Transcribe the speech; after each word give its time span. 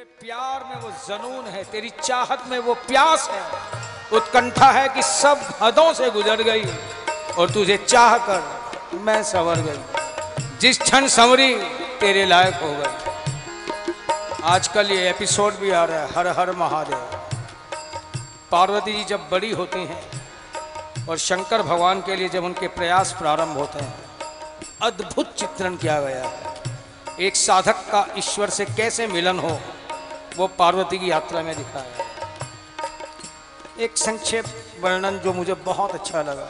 तेरे 0.00 0.16
प्यार 0.20 0.62
में 0.64 0.82
वो 0.82 0.90
जनून 0.90 1.46
है, 1.46 1.62
तेरी 1.64 1.90
चाहत 2.02 2.44
में 2.48 2.58
वो 2.58 2.74
प्यास 2.74 3.28
है। 3.28 3.40
उत्कंठा 4.12 4.70
है 4.70 4.88
कि 4.88 5.02
सब 5.02 5.40
हदों 5.62 5.92
से 5.94 6.10
गुजर 6.10 6.42
गई 6.42 6.62
और 7.34 7.50
तुझे 7.50 7.76
चाह 7.76 8.16
कर 8.18 8.42
मैं 8.94 9.22
संवर 9.22 9.56
गई। 9.56 10.58
जिस 10.60 10.78
क्षण 10.78 11.06
संवरी 11.06 11.54
तेरे 12.00 12.24
लायक 12.26 12.54
हो 12.54 12.70
गई। 12.70 14.42
आजकल 14.42 14.90
ये 14.90 15.10
एपिसोड 15.10 15.54
भी 15.54 15.70
आ 15.70 15.84
रहा 15.84 16.00
है, 16.00 16.14
हर 16.14 16.26
हर 16.26 16.52
महादेव। 16.52 17.20
पार्वती 18.50 18.92
जी 18.92 19.04
जब 19.04 19.28
बड़ी 19.30 19.50
होती 19.50 19.84
हैं 19.84 21.06
और 21.08 21.18
शंकर 21.18 21.62
भगवान 21.62 22.00
के 22.00 22.16
लिए 22.16 22.28
जब 22.28 22.44
उनके 22.44 22.68
प्रयास 22.68 23.12
प्रारंभ 23.12 23.56
होते 23.56 23.78
हैं, 23.78 23.94
अद्भुत 24.82 25.34
चित्रण 25.34 25.76
किया 25.76 26.00
गया 26.00 26.24
है। 26.24 26.54
एक 27.20 27.36
साधक 27.36 27.84
का 27.92 28.06
ईश्वर 28.18 28.50
से 28.50 28.64
कैसे 28.64 29.06
मिलन 29.06 29.38
हो 29.38 29.60
वो 30.36 30.46
पार्वती 30.46 30.98
की 30.98 31.10
यात्रा 31.10 31.42
में 31.42 31.56
दिखाया। 31.56 32.04
है 32.04 32.10
एक 33.78 33.98
संक्षेप 33.98 34.44
वर्णन 34.80 35.18
जो 35.18 35.32
मुझे 35.32 35.54
बहुत 35.54 35.90
अच्छा 35.90 36.22
लगा। 36.22 36.48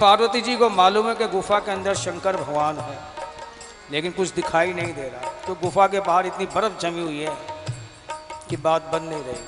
पार्वती 0.00 0.40
जी 0.40 0.56
को 0.56 0.70
मालूम 0.70 1.08
है 1.08 1.14
कि 1.14 1.26
गुफा 1.26 1.58
के 1.58 1.70
अंदर 1.70 1.94
शंकर 1.94 2.36
भगवान 2.36 2.78
है, 2.78 2.98
लेकिन 3.90 4.12
कुछ 4.12 4.30
दिखाई 4.30 4.72
नहीं 4.72 4.94
दे 4.94 5.08
रहा। 5.08 5.30
तो 5.46 5.54
गुफा 5.54 5.86
के 5.86 6.00
बाहर 6.00 6.26
इतनी 6.26 6.46
बर्फ़ 6.46 6.78
जमी 6.80 7.00
हुई 7.00 7.20
है 7.20 7.36
कि 8.48 8.56
बात 8.56 8.82
बन 8.82 9.02
नहीं 9.02 9.24
रही। 9.24 9.42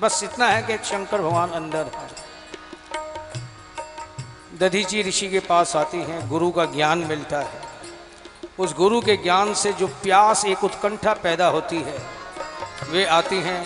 बस 0.00 0.22
इतना 0.24 0.46
है 0.46 0.62
कि 0.62 0.74
एक 0.74 0.84
शंकर 0.84 1.22
भगवान 1.22 1.50
अंदर 1.50 1.86
है। 1.86 2.08
दधीची 4.58 5.02
ऋषि 5.02 5.28
के 5.28 5.40
पास 5.40 5.76
आती 5.76 5.98
हैं, 5.98 6.28
गुरु 6.28 6.50
का 6.50 6.64
ज्ञान 6.64 6.98
मिलता 6.98 7.40
है। 7.40 7.60
उस 8.58 8.74
गुरु 8.74 9.00
के 9.00 9.16
ज्ञान 9.16 9.54
से 9.54 9.72
जो 9.72 9.86
प्यास, 9.86 10.44
एक 10.44 10.64
उत्कंठा 10.64 11.14
पैदा 11.14 11.46
होती 11.46 11.82
है 11.82 12.23
वे 12.82 13.04
आती 13.06 13.40
हैं, 13.40 13.64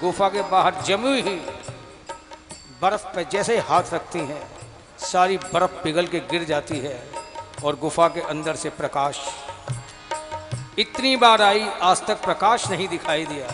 गुफा 0.00 0.28
के 0.28 0.42
बाहर 0.42 0.74
जमी 0.82 1.20
हुई, 1.20 1.36
बर्फ़ 2.82 3.06
पे 3.06 3.24
जैसे 3.32 3.58
हाथ 3.58 3.92
रखती 3.94 4.18
हैं, 4.18 4.42
सारी 4.98 5.36
बर्फ़ 5.36 5.82
पिघल 5.82 6.06
के 6.06 6.20
गिर 6.30 6.44
जाती 6.44 6.78
है 6.78 7.02
और 7.64 7.76
गुफा 7.76 8.08
के 8.08 8.20
अंदर 8.20 8.56
से 8.56 8.70
प्रकाश। 8.70 9.20
इतनी 10.78 11.16
बार 11.16 11.42
आई, 11.42 11.66
आज 11.82 12.06
तक 12.06 12.22
प्रकाश 12.22 12.68
नहीं 12.70 12.88
दिखाई 12.88 13.26
दिया, 13.26 13.52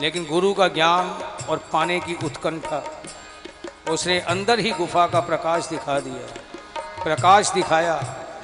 लेकिन 0.00 0.24
गुरु 0.24 0.52
का 0.54 0.68
ज्ञान 0.68 1.10
और 1.48 1.64
पाने 1.72 2.00
की 2.00 2.14
उत्कंठा, 2.24 2.82
उसने 3.90 4.20
अंदर 4.20 4.58
ही 4.58 4.70
गुफा 4.70 5.06
का 5.06 5.20
प्रकाश 5.20 5.68
दिखा 5.68 5.98
दिया। 6.00 6.40
प्रकाश 7.04 7.50
दिखाया, 7.50 8.00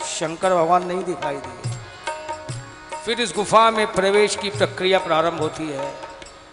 शंकर 0.09 0.55
भगवान 0.55 0.87
नहीं 0.87 1.05
दिखाई 1.05 1.37
दिए। 1.37 1.68
फिर 3.09 3.21
इस 3.21 3.33
गुफा 3.33 3.71
में 3.71 3.87
प्रवेश 3.93 4.35
की 4.37 4.49
प्रक्रिया 4.51 4.99
प्रारंभ 4.99 5.41
होती 5.41 5.67
है। 5.69 5.85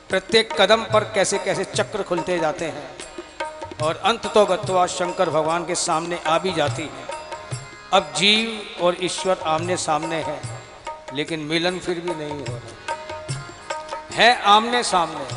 प्रत्येक 0.09 0.53
कदम 0.53 0.83
पर 0.83 1.03
कैसे 1.15 1.37
कैसे 1.37 1.63
चक्र 1.65 2.03
खुलते 2.03 2.37
जाते 2.39 2.65
हैं 2.65 3.77
और 3.83 3.97
अंत 4.05 4.27
तो 4.33 4.45
गत्वा 4.45 4.85
शंकर 4.87 5.29
भगवान 5.29 5.65
के 5.65 5.75
सामने 5.75 6.19
आ 6.27 6.37
भी 6.37 6.53
जाती 6.53 6.83
है। 6.83 7.17
अब 7.93 8.13
जीव 8.17 8.83
और 8.85 8.97
ईश्वर 9.03 9.41
आमने 9.45 9.77
सामने 9.77 10.21
हैं, 10.23 10.39
लेकिन 11.13 11.39
मिलन 11.45 11.79
फिर 11.79 11.99
भी 11.99 12.15
नहीं 12.15 12.39
हो 12.39 12.45
रहा। 12.45 12.95
है 14.13 14.29
आमने 14.47 14.83
सामने। 14.83 15.27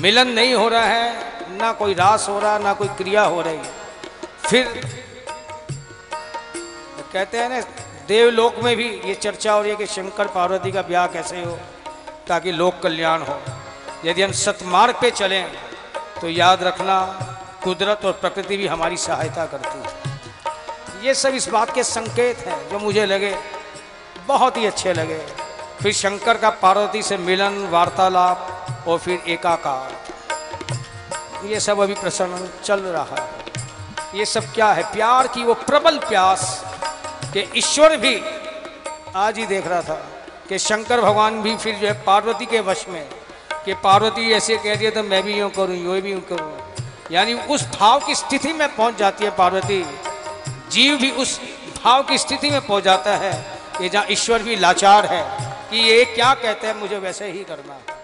मिलन 0.00 0.28
नहीं 0.30 0.54
हो 0.54 0.68
रहा 0.68 0.84
है, 0.84 1.58
ना 1.58 1.72
कोई 1.72 1.94
रास 1.94 2.28
हो 2.28 2.38
रहा, 2.38 2.58
ना 2.58 2.72
कोई 2.74 2.88
क्रिया 2.96 3.24
हो 3.24 3.42
रही। 3.42 3.60
फिर 4.46 4.64
कहते 7.12 7.38
हैं 7.38 7.48
ना 7.48 7.60
देवलोक 8.08 8.54
में 8.64 8.76
भी 8.76 8.88
ये 9.04 9.14
चर्चा 9.14 9.52
हो 9.52 9.62
रही 9.62 9.70
है 9.70 9.76
कि 9.76 9.86
शंकर 9.86 10.26
पार्वती 10.26 10.72
का 10.72 10.82
ब्याह 10.82 11.06
कैसे 11.06 11.42
हो, 11.42 11.58
ताकि 12.28 12.52
लोक 12.52 12.74
कल्याण 12.82 13.22
हो। 13.22 13.40
यदि 14.04 14.22
हम 14.22 14.32
सतमार्ग 14.32 14.94
पे 15.00 15.10
चलें 15.10 15.52
तो 16.20 16.28
याद 16.28 16.62
रखना, 16.62 17.00
कुदरत 17.64 18.04
और 18.04 18.12
प्रकृति 18.12 18.56
भी 18.56 18.66
हमारी 18.66 18.96
सहायता 18.96 19.46
करती 19.46 19.78
है। 19.78 20.20
ये 21.04 21.14
सब 21.14 21.34
इस 21.34 21.48
बात 21.48 21.74
के 21.74 21.84
संकेत 21.84 22.38
हैं, 22.38 22.68
जो 22.68 22.78
मुझे 22.78 23.06
लगे, 23.06 23.36
बहुत 24.26 24.56
ही 24.56 24.66
अच्छे 24.66 24.92
लगे। 24.92 25.26
फिर 25.82 25.92
शंकर 25.92 26.38
का 26.38 26.50
पार्वती 26.62 27.02
से 27.02 27.16
मिलन, 27.16 27.68
वार्तालाप, 27.68 28.66
और 28.88 28.98
फिर 28.98 29.22
एकाकार। 29.28 29.96
ये 31.46 31.60
सब 31.60 31.80
अभी 31.80 31.94
प्रसन्न 31.94 32.48
चल 32.64 32.80
रहा 32.80 33.16
है। 33.18 33.28
ये 34.14 34.24
सब 34.24 34.52
क्या 34.54 34.72
है? 34.72 34.82
प्यार 34.92 35.26
की 35.26 35.42
वो 35.42 35.54
प्रबल 35.54 35.98
प्यास। 35.98 36.64
कि 37.32 37.44
ईश्वर 37.56 37.96
भी 37.96 38.14
आज 39.16 39.38
ही 39.38 39.46
देख 39.46 39.66
रहा 39.66 39.82
था 39.82 39.94
कि 40.48 40.58
शंकर 40.58 41.00
भगवान 41.00 41.40
भी 41.42 41.56
फिर 41.56 41.74
जो 41.74 41.86
है 41.86 41.92
पार्वती 42.04 42.46
के 42.46 42.60
वश 42.60 42.84
में, 42.88 43.04
कि 43.64 43.74
पार्वती 43.74 44.30
ऐसे 44.32 44.56
कह 44.56 44.74
दिया 44.74 44.90
तो 44.90 45.02
मैं 45.02 45.22
भी 45.22 45.38
यूँ 45.38 45.50
करूँ, 45.50 45.76
यूँ 45.76 46.00
भी 46.00 46.12
यूँ 46.12 46.20
करूँ। 46.22 46.52
यानी 47.12 47.34
उस 47.34 47.66
भाव 47.70 48.00
की 48.00 48.14
स्थिति 48.14 48.52
में 48.52 48.68
पहुँच 48.76 48.98
जाती 48.98 49.24
है 49.24 49.30
पार्वती। 49.36 49.84
जीव 50.70 50.96
भी 50.96 51.10
उस 51.12 51.38
भाव 51.76 52.02
की 52.02 52.18
स्थिति 52.18 52.50
में 52.50 52.60
पहुँच 52.60 52.84
जाता 52.84 53.16
है 53.16 53.32
कि 53.78 53.88
जहाँ 53.88 54.06
ईश्वर 54.10 54.42
भी 54.42 54.56
लाचार 54.56 55.06
है, 55.06 55.22
कि 55.70 55.76
ये 55.80 56.04
क्या 56.06 56.32
कहते 56.34 56.66
हैं, 56.66 56.74
मुझे 56.74 56.98
वैसे 56.98 57.30
ही 57.30 57.44
करना 57.44 57.74
है। 57.74 57.97